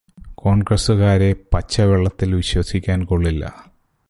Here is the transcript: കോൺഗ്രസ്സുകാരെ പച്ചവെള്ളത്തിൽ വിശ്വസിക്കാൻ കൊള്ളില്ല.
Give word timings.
കോൺഗ്രസ്സുകാരെ 0.35 1.35
പച്ചവെള്ളത്തിൽ 1.53 2.35
വിശ്വസിക്കാൻ 2.35 3.05
കൊള്ളില്ല. 3.05 3.43